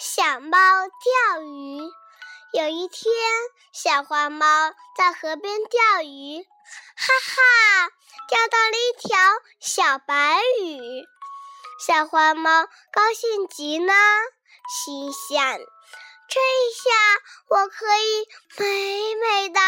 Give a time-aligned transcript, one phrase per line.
[0.00, 1.80] 小猫钓鱼。
[2.52, 3.12] 有一天，
[3.72, 4.46] 小花猫
[4.96, 7.90] 在河边钓鱼，哈哈，
[8.28, 9.18] 钓到了一条
[9.58, 11.04] 小白鱼。
[11.84, 13.92] 小花猫高兴极了，
[14.86, 16.40] 心想：这
[16.72, 16.90] 下
[17.48, 19.60] 我可以美美的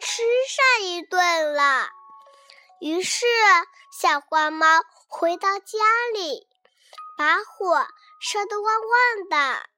[0.00, 1.88] 吃上一顿了。
[2.82, 3.24] 于是，
[3.90, 4.66] 小花猫
[5.06, 5.78] 回到家
[6.12, 6.46] 里，
[7.16, 7.86] 把火
[8.20, 9.68] 烧得旺旺的，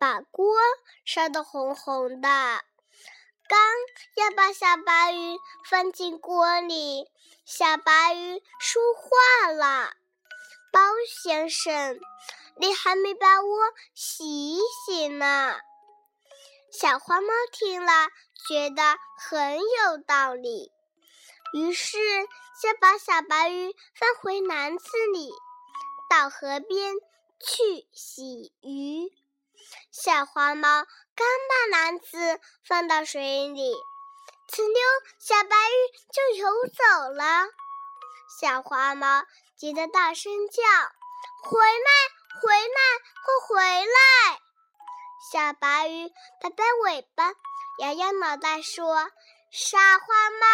[0.00, 0.56] 把锅
[1.04, 2.28] 烧得红红的。
[3.46, 3.60] 刚
[4.16, 5.36] 要把小白鱼
[5.68, 7.06] 放进锅里，
[7.44, 9.92] 小白鱼说话了
[10.72, 12.00] ：“包先生，
[12.56, 13.58] 你还没把我
[13.94, 15.60] 洗一洗呢。”
[16.72, 18.08] 小花猫听了，
[18.48, 20.72] 觉得很有道理。
[21.52, 21.98] 于是，
[22.62, 25.30] 就把小白鱼放回篮子里，
[26.08, 26.94] 到河边
[27.38, 29.19] 去洗鱼。
[29.92, 30.68] 小花猫
[31.16, 33.72] 刚把篮子放到水里，
[34.48, 34.82] 呲溜，
[35.18, 35.74] 小白鱼
[36.12, 37.48] 就游走了。
[38.40, 39.24] 小花猫
[39.58, 40.62] 急得大声叫
[41.42, 41.90] ：“回来，
[42.40, 42.80] 回来，
[43.24, 44.40] 快回来！”
[45.32, 46.08] 小白鱼
[46.40, 47.32] 摆摆尾巴，
[47.80, 49.10] 摇摇脑袋说。
[49.52, 50.46] 傻花猫，